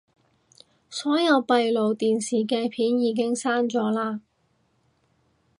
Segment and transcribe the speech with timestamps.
[0.89, 4.21] 所有閉路電視嘅片已經刪咗喇